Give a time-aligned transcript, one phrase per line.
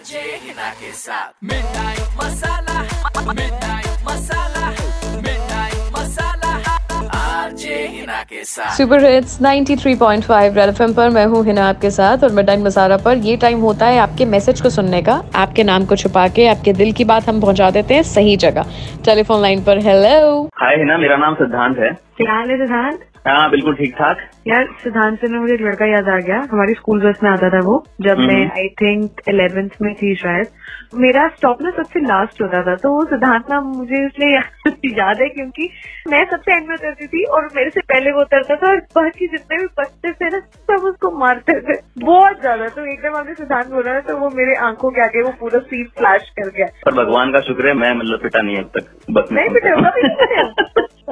[0.00, 4.68] RJ Hina के साथ midnight masala midnight masala
[5.16, 6.52] midnight masala
[7.16, 12.24] RJ Hina के साथ सुपर हिट्स 93.5 रेड एफएम पर मैं हूँ हिना आपके साथ
[12.24, 15.84] और मिडनाइट मसाला पर ये टाइम होता है आपके मैसेज को सुनने का। आपके नाम
[15.86, 18.72] को छुपा के आपके दिल की बात हम पहुँचा देते हैं सही जगह।
[19.04, 23.00] टेलीफोन लाइन पर हेलो हाय हिना मेरा नाम सिद्धांत है। क्या हाल है सिद्धांत?
[23.26, 24.18] हाँ बिल्कुल ठीक ठाक।
[24.48, 27.58] यार सिद्धांत से मुझे एक लड़का याद आ गया। हमारी स्कूल बस में आता था
[27.64, 30.46] वो जब मैं हम्म। आई थिंक इलेवेंथ में थी शायद।
[30.94, 34.38] मेरा स्टॉप ना सबसे लास्ट होता था तो वो सिद्धांत ना मुझे इसलिए
[34.98, 35.68] याद है क्योंकि
[36.10, 39.26] मैं सबसे एंड में उतरती थी और मेरे से पहले वो उतरता था और बाकी
[39.26, 43.66] जितने भी बच्चे थे ना सब उसको मारते थे। बहुत ज़्यादा तो एकदम आपने सिद्धांत
[43.66, 46.94] बोला ना तो वो मेरे आँखों के आगे वो पूरा सीन फ्लैश कर गया। पर
[46.94, 49.70] भगवान का शुक्र है मैं मतलब पिटा नहीं अब तक बस नहीं बेटा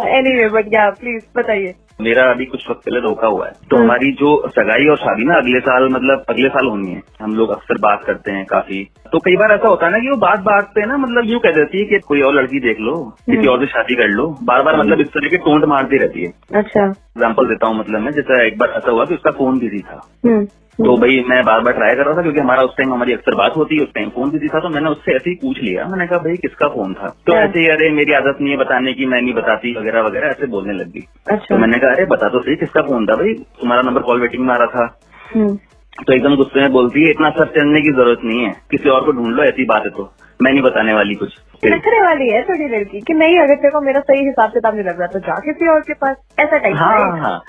[0.08, 3.76] anyway but yeah please बताइए। मेरा अभी कुछ वक्त पहले धोखा हुआ है। तो
[3.76, 7.34] हम्म। हमारी जो सगाई और शादी ना अगले साल मतलब अगले साल होनी है। हम
[7.34, 10.16] लोग अक्सर बात करते हैं काफ़ी। तो कई बार ऐसा होता है ना कि वो
[10.16, 13.14] बात बात पे ना मतलब यूँ कह देती है कि कोई और लड़की देख लो
[13.26, 15.98] किसी हम्म। और से शादी कर लो। बार बार मतलब इस तरह के टोंट मारती
[15.98, 19.30] रहती है। अच्छा। एग्ज़ाम्पल देता हूँ मतलब मैं जैसा एक बार ऐसा हुआ कि उसका
[19.30, 20.46] फ़ोन बिज़ी था। हम्म।
[20.78, 23.34] तो भाई मैं बार बार ट्राई कर रहा था क्योंकि हमारा उस टाइम हमारी अक्सर
[23.34, 25.84] बात होती है उस टाइम फ़ोन भी था तो मैंने उससे ऐसे ही पूछ लिया।
[25.84, 27.08] मैंने कहा भाई किसका फ़ोन था?
[27.26, 30.00] तो हाँ। ऐसे ही अरे मेरी आदत नहीं है बताने की मैं नहीं बताती वगैरह
[30.00, 33.06] वगैरह ऐसे बोलने लग गई। अच्छा। तो मैंने कहा अरे बता तो सही किसका फ़ोन
[33.06, 33.16] था?
[33.16, 35.00] भाई तुम्हारा नंबर कॉल वेटिंग में आ रहा था।
[35.34, 35.58] हम्म।
[36.06, 39.04] तो एकदम गुस्से में बोलती है इतना सर चढ़ने की ज़रूरत नहीं है किसी और
[39.04, 41.32] को ढूंढ लो ऐसी बात है तो। मैं नहीं बताने वाली कुछ।
[41.64, 44.84] नखरे वाली है थोड़ी लड़की कि नहीं अगर तेरे को मेरा सही हिसाब किताब नहीं
[44.84, 47.42] लग रहा तो जा किसी और के पास। ऐसा टाइप हाँ हाँ।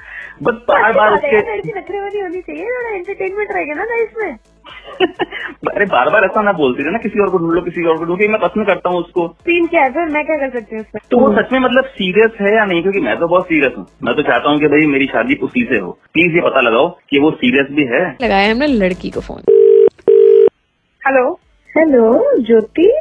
[0.43, 4.37] बस बार बार उसके लड़की नखरे वाली होनी चाहिए थोड़ा एंटरटेनमेंट रहेगा ना लाइफ में।
[5.75, 6.97] अरे बार बार ऐसा ना बोलती रहे ना?
[6.97, 9.67] किसी और को ढूंढ लो किसी और को ढूंढ मैं पसंद करता हूँ उसको। सीन
[9.67, 10.05] क्या है फिर?
[10.05, 12.81] मैं क्या कर सकती हूँ तो वो सच में मतलब सीरियस है या नहीं?
[12.81, 15.63] क्योंकि मैं तो बहुत सीरियस हूँ। मैं तो चाहता हूँ कि भाई मेरी शादी उसी
[15.63, 19.21] से हो। प्लीज़ ये पता लगाओ कि वो सीरियस भी है। लगाया हमने लड़की को
[19.21, 19.41] फ़ोन
[21.01, 21.39] हेलो
[21.77, 22.91] हेलो ज्योति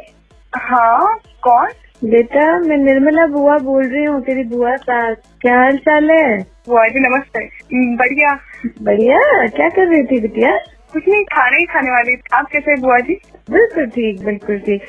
[0.55, 1.67] हाँ कौन?
[2.03, 6.37] बेटा मैं निर्मला बुआ बोल रही हूँ तेरी बुआ सास क्या हाल चाल है?
[6.39, 8.39] बुआ जी नमस्ते। हम्म, बढ़िया।
[8.81, 10.57] बढ़िया क्या कर रही थी बिटिया?
[10.93, 13.13] कुछ नहीं खाना ही खाने वाली थी। आप कैसे बुआ जी?
[13.49, 14.81] बिल्कुल ठीक बिल्कुल ठीक।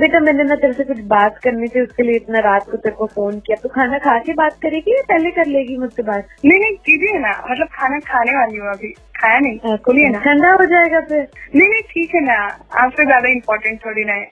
[0.00, 2.94] बेटा मैंने ना तेरे से कुछ बात करनी थी उसके लिए इतना रात को तेरे
[2.96, 6.28] को फ़ोन किया। तो खाना खा के बात करेगी या पहले कर लेगी मुझसे बात?
[6.44, 9.76] नहीं नहीं कीजिए ना। मतलब खाना खाने वाली हूँ अभी। खाया नहीं?
[9.76, 11.26] खुलिए ना। ठंडा हो जाएगा फिर?
[11.54, 12.38] नहीं नहीं ठीक है ना।
[12.84, 14.30] आपसे ज़्यादा इम्पोर्टेंट थोड़ी ना है।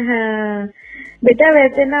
[0.00, 0.66] हाँ।
[1.24, 2.00] बेटा वैसे ना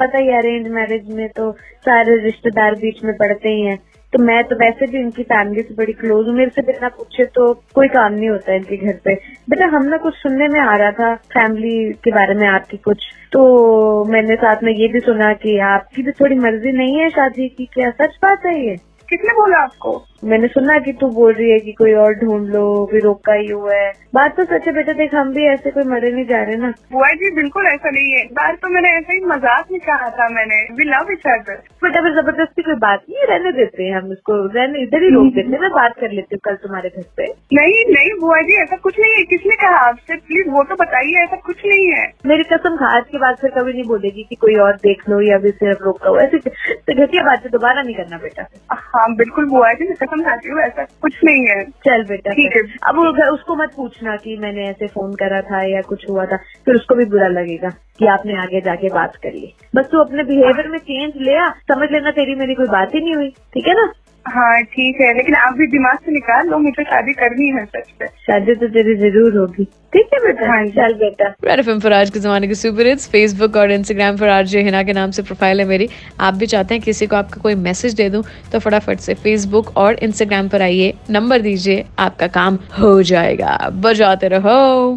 [0.00, 1.50] पता ही अरेंज मैरिज में तो
[1.86, 3.78] सारे रिश्तेदार बीच में पड़ते ही हैं।
[4.12, 7.24] तो मैं तो वैसे भी उनकी फैमिली से बड़ी क्लोज हूँ। मेरे से बिना पूछे
[7.24, 9.14] तो कोई काम नहीं होता इनके घर पे।
[9.50, 13.04] बेटा, हम ना कुछ सुनने में आ रहा था फैमिली के बारे में आपकी कुछ।
[13.32, 13.42] तो
[14.04, 17.66] मैंने साथ में ये भी सुना कि आपकी भी थोड़ी मर्ज़ी नहीं है शादी की।
[17.74, 18.76] क्या सच बात है ये?
[19.12, 20.04] किसने बोला आपको?
[20.24, 23.46] मैंने सुना कि तू बोल रही है कि कोई और ढूंढ लो कोई रोका ही
[23.46, 26.42] हुआ है। बात तो सच है बेटा देख हम भी ऐसे कोई मरे नहीं जा
[26.42, 29.80] रहे ना। बुआ जी बिल्कुल ऐसा नहीं है। बात तो मैंने ऐसे ही मज़ाक में
[29.80, 33.84] कहा था मैंने। वी लव इच अदर बेटा फिर ज़बरदस्ती कोई बात नहीं रहने देते
[33.84, 36.88] हैं हम इसको। रहने इधर ही रोक देते मैं बात कर लेती हूँ कल तुम्हारे
[36.88, 40.16] घर पे। नहीं नहीं बुआ जी ऐसा कुछ नहीं है। किसने कहा आपसे?
[40.16, 43.50] प्लीज़ वो तो बताइए ऐसा कुछ नहीं है। मेरी कसम खा आज के बाद फिर
[43.50, 46.94] कभी नहीं बोलेगी कि कोई और देख लो या भी सिर्फ़ रोक लो। ऐसी तो
[46.94, 50.84] घटिया बातें दोबारा नहीं करना बेटा। हाँ बिल्कुल बुआ जी मैं कसम खाती हूँ ऐसा
[51.02, 54.86] कुछ नहीं है। चल बेटा ठीक है। अब वो उसको मत पूछना कि मैंने ऐसे
[54.88, 58.60] फ़ोन करा था या कुछ हुआ था फिर उसको भी बुरा लगेगा कि आपने आगे
[58.60, 62.34] जाके बात कर। ली बस तू अपने बिहेवियर में चेंज ले आ समझ लेना तेरी
[62.34, 63.92] मेरी कोई बात ही नहीं हुई ठीक है ना?
[64.26, 67.90] हाँ ठीक है। लेकिन आप भी दिमाग से निकाल लो मुझे शादी करनी है सच
[68.00, 70.46] पे शादी तो तेरी ज़रूर होगी। ठीक है बेटा?
[70.48, 74.16] हाँ चल बेटा। रेड एफएम पर आज के जमाने के सुपर हिट्स फेसबुक और इंस्टाग्राम
[74.18, 75.88] पर आरजे हिना के नाम से प्रोफ़ाइल है मेरी।
[76.20, 78.22] आप भी चाहते हैं किसी को आपका कोई मैसेज दे दूँ
[78.52, 84.28] तो फटाफट से फेसबुक और इंस्टाग्राम पर आइए। नंबर दीजिए आपका काम हो जाएगा। बजाते
[84.28, 84.96] रहो।